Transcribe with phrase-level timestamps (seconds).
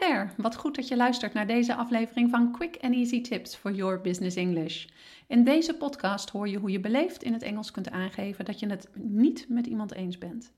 [0.00, 3.72] there, wat goed dat je luistert naar deze aflevering van Quick and Easy Tips for
[3.72, 4.86] Your Business English.
[5.26, 8.66] In deze podcast hoor je hoe je beleefd in het Engels kunt aangeven dat je
[8.66, 10.52] het niet met iemand eens bent.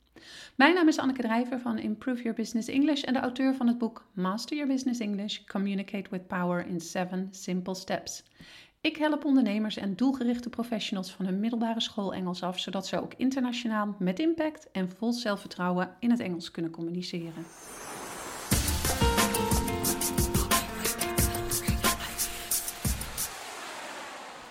[0.57, 3.79] Mijn naam is Anneke Drijver van Improve Your Business English en de auteur van het
[3.79, 8.25] boek Master Your Business English: Communicate with Power in 7 Simple Steps.
[8.81, 13.15] Ik help ondernemers en doelgerichte professionals van hun middelbare school Engels af, zodat ze ook
[13.17, 17.45] internationaal met impact en vol zelfvertrouwen in het Engels kunnen communiceren.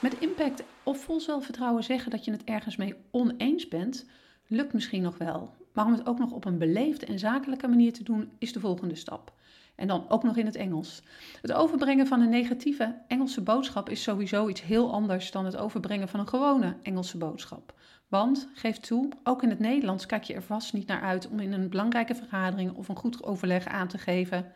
[0.01, 4.05] Met impact of vol zelfvertrouwen zeggen dat je het ergens mee oneens bent,
[4.47, 5.53] lukt misschien nog wel.
[5.73, 8.59] Maar om het ook nog op een beleefde en zakelijke manier te doen, is de
[8.59, 9.33] volgende stap.
[9.75, 11.03] En dan ook nog in het Engels.
[11.41, 16.07] Het overbrengen van een negatieve Engelse boodschap is sowieso iets heel anders dan het overbrengen
[16.07, 17.73] van een gewone Engelse boodschap.
[18.07, 21.39] Want, geef toe, ook in het Nederlands kijk je er vast niet naar uit om
[21.39, 24.52] in een belangrijke vergadering of een goed overleg aan te geven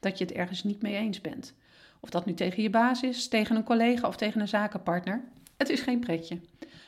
[0.00, 1.54] dat je het ergens niet mee eens bent.
[2.04, 5.24] Of dat nu tegen je baas is, tegen een collega of tegen een zakenpartner.
[5.56, 6.40] Het is geen pretje.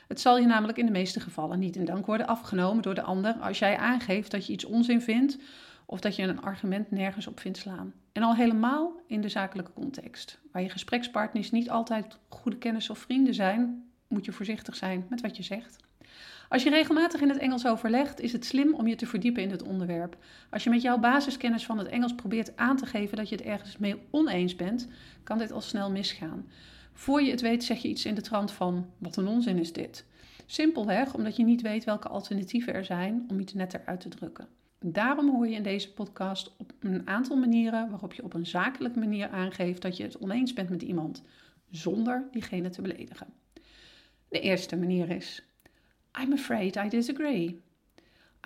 [0.08, 3.02] Het zal je namelijk in de meeste gevallen niet in dank worden afgenomen door de
[3.02, 5.38] ander als jij aangeeft dat je iets onzin vindt
[5.86, 7.94] of dat je een argument nergens op vindt slaan.
[8.12, 12.98] En al helemaal in de zakelijke context, waar je gesprekspartners niet altijd goede kennis of
[12.98, 15.76] vrienden zijn, moet je voorzichtig zijn met wat je zegt.
[16.48, 19.50] Als je regelmatig in het Engels overlegt, is het slim om je te verdiepen in
[19.50, 20.16] het onderwerp.
[20.50, 23.44] Als je met jouw basiskennis van het Engels probeert aan te geven dat je het
[23.44, 24.88] ergens mee oneens bent,
[25.24, 26.46] kan dit al snel misgaan.
[26.92, 29.72] Voor je het weet zeg je iets in de trant van: wat een onzin is
[29.72, 30.06] dit.
[30.46, 34.48] Simpelweg omdat je niet weet welke alternatieven er zijn om iets netter uit te drukken.
[34.80, 38.98] Daarom hoor je in deze podcast op een aantal manieren waarop je op een zakelijke
[38.98, 41.22] manier aangeeft dat je het oneens bent met iemand,
[41.70, 43.26] zonder diegene te beledigen.
[44.28, 45.45] De eerste manier is:
[46.22, 47.62] I'm afraid I disagree.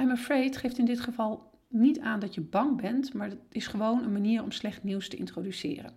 [0.01, 3.67] I'm afraid geeft in dit geval niet aan dat je bang bent, maar het is
[3.67, 5.93] gewoon een manier om slecht nieuws te introduceren.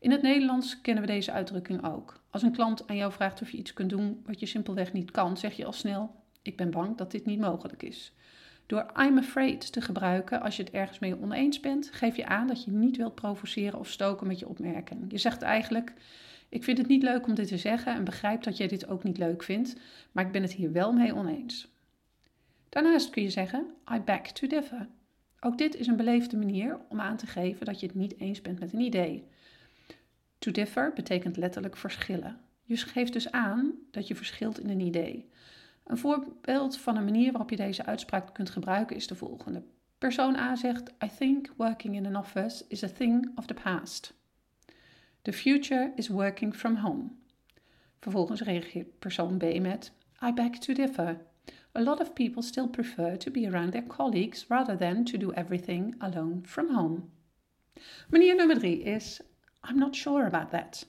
[0.00, 2.22] In het Nederlands kennen we deze uitdrukking ook.
[2.30, 5.10] Als een klant aan jou vraagt of je iets kunt doen wat je simpelweg niet
[5.10, 8.12] kan, zeg je al snel: Ik ben bang dat dit niet mogelijk is.
[8.66, 12.46] Door I'm afraid te gebruiken als je het ergens mee oneens bent, geef je aan
[12.46, 15.04] dat je niet wilt provoceren of stoken met je opmerking.
[15.08, 15.92] Je zegt eigenlijk:
[16.48, 19.02] Ik vind het niet leuk om dit te zeggen en begrijp dat jij dit ook
[19.02, 19.76] niet leuk vindt,
[20.12, 21.68] maar ik ben het hier wel mee oneens.
[22.68, 24.88] Daarnaast kun je zeggen: I beg to differ.
[25.40, 28.42] Ook dit is een beleefde manier om aan te geven dat je het niet eens
[28.42, 29.24] bent met een idee.
[30.38, 32.40] To differ betekent letterlijk verschillen.
[32.62, 35.30] Je geeft dus aan dat je verschilt in een idee.
[35.84, 39.62] Een voorbeeld van een manier waarop je deze uitspraak kunt gebruiken is de volgende.
[39.98, 44.17] Persoon A zegt: I think working in an office is a thing of the past.
[45.28, 47.10] The future is working from home.
[48.00, 51.20] Vervolgens reageert persoon B met: I beg to differ.
[51.72, 55.32] A lot of people still prefer to be around their colleagues rather than to do
[55.32, 57.10] everything alone from home.
[58.08, 59.20] Manier nummer drie is:
[59.70, 60.88] I'm not sure about that.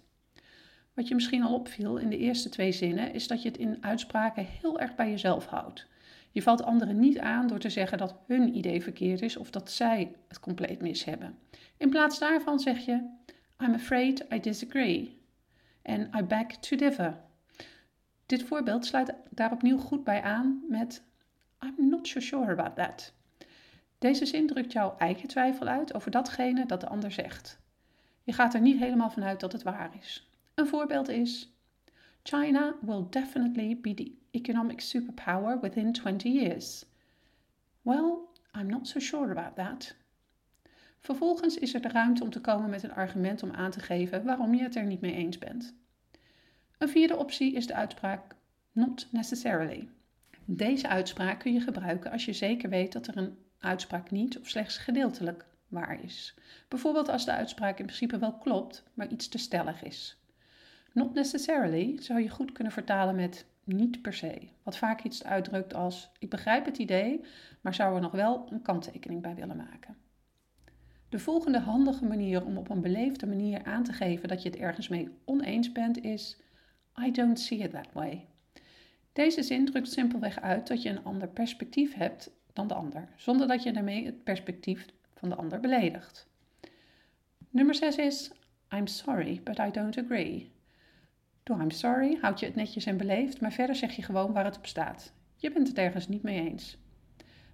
[0.94, 3.78] Wat je misschien al opviel in de eerste twee zinnen is dat je het in
[3.82, 5.88] uitspraken heel erg bij jezelf houdt.
[6.32, 9.72] Je valt anderen niet aan door te zeggen dat hun idee verkeerd is of dat
[9.72, 11.38] zij het compleet mis hebben.
[11.78, 13.18] In plaats daarvan zeg je:
[13.62, 15.22] I'm afraid I disagree.
[15.82, 17.18] En I beg to differ.
[18.26, 21.04] Dit voorbeeld sluit daar opnieuw goed bij aan met
[21.64, 23.14] I'm not so sure about that.
[23.98, 27.60] Deze zin drukt jouw eigen twijfel uit over datgene dat de ander zegt.
[28.24, 30.30] Je gaat er niet helemaal vanuit dat het waar is.
[30.56, 31.54] Een voorbeeld is:
[32.24, 36.86] China will definitely be the economic superpower within 20 years.
[37.82, 38.18] Well,
[38.58, 39.96] I'm not so sure about that.
[41.00, 44.24] Vervolgens is er de ruimte om te komen met een argument om aan te geven
[44.24, 45.76] waarom je het er niet mee eens bent.
[46.78, 48.36] Een vierde optie is de uitspraak
[48.72, 49.90] not necessarily.
[50.46, 54.48] Deze uitspraak kun je gebruiken als je zeker weet dat er een uitspraak niet of
[54.48, 56.36] slechts gedeeltelijk waar is.
[56.68, 60.18] Bijvoorbeeld als de uitspraak in principe wel klopt, maar iets te stellig is.
[60.94, 65.74] Not necessarily zou je goed kunnen vertalen met niet per se, wat vaak iets uitdrukt
[65.74, 67.26] als ik begrijp het idee,
[67.62, 69.98] maar zou er nog wel een kanttekening bij willen maken.
[71.10, 74.58] De volgende handige manier om op een beleefde manier aan te geven dat je het
[74.58, 76.38] ergens mee oneens bent is
[77.06, 78.28] I don't see it that way.
[79.14, 83.48] Deze zin drukt simpelweg uit dat je een ander perspectief hebt dan de ander, zonder
[83.48, 86.28] dat je daarmee het perspectief van de ander beledigt.
[87.50, 88.32] Nummer 6 is
[88.76, 90.52] I'm sorry, but I don't agree.
[91.44, 94.46] Door I'm sorry houd je het netjes en beleefd, maar verder zeg je gewoon waar
[94.46, 95.14] het op staat.
[95.36, 96.78] Je bent het ergens niet mee eens.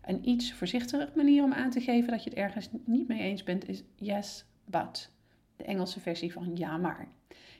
[0.05, 3.43] Een iets voorzichtige manier om aan te geven dat je het ergens niet mee eens
[3.43, 5.11] bent is yes, but.
[5.55, 7.07] De Engelse versie van ja, maar.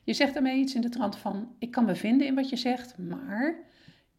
[0.04, 2.56] Je zegt daarmee iets in de trant van ik kan me vinden in wat je
[2.56, 3.56] zegt, maar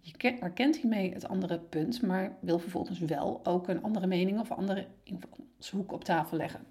[0.01, 4.51] je erkent hiermee het andere punt, maar wil vervolgens wel ook een andere mening of
[4.51, 6.67] andere invalshoek op tafel leggen.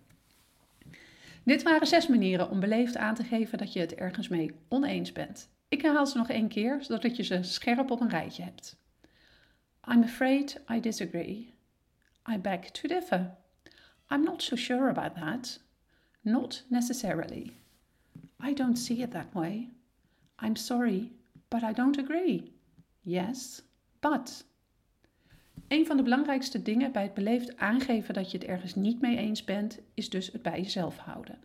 [1.44, 5.12] Dit waren zes manieren om beleefd aan te geven dat je het ergens mee oneens
[5.12, 5.50] bent.
[5.68, 8.84] Ik herhaal ze nog één keer, zodat je ze scherp op een rijtje hebt.
[9.88, 11.54] I'm afraid I disagree.
[12.26, 13.38] I beg to differ.
[14.10, 15.60] I'm not so sure about that.
[16.24, 17.52] Not necessarily.
[18.40, 19.70] I don't see it that way.
[20.40, 21.12] I'm sorry,
[21.50, 22.52] but I don't agree.
[23.02, 23.62] Yes,
[24.00, 24.46] but.
[25.68, 29.18] Een van de belangrijkste dingen bij het beleefd aangeven dat je het ergens niet mee
[29.18, 31.38] eens bent, is dus het bij jezelf houden.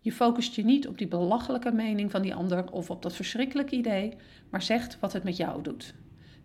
[0.00, 3.76] Je focust je niet op die belachelijke mening van die ander of op dat verschrikkelijke
[3.76, 4.16] idee,
[4.50, 5.94] maar zegt wat het met jou doet.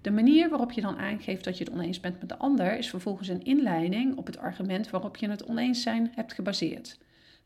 [0.01, 2.90] De manier waarop je dan aangeeft dat je het oneens bent met de ander is
[2.90, 6.98] vervolgens een inleiding op het argument waarop je het oneens zijn hebt gebaseerd.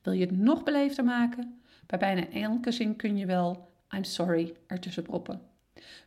[0.02, 1.62] Wil je het nog beleefder maken?
[1.86, 5.42] Bij bijna elke zin kun je wel I'm sorry ertussen proppen.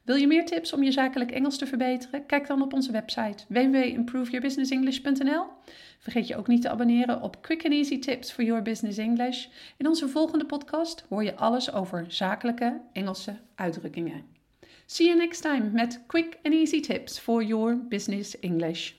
[0.03, 2.27] Wil je meer tips om je zakelijk Engels te verbeteren?
[2.27, 5.45] Kijk dan op onze website www.improveyourbusinessenglish.nl.
[5.99, 9.47] Vergeet je ook niet te abonneren op Quick and Easy Tips for Your Business English.
[9.77, 14.36] In onze volgende podcast hoor je alles over zakelijke Engelse uitdrukkingen.
[14.89, 18.97] See you next time met quick and easy tips for your business English.